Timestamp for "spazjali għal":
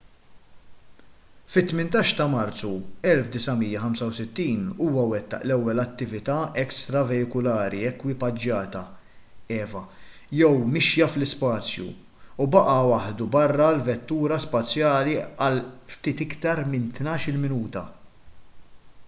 14.47-15.61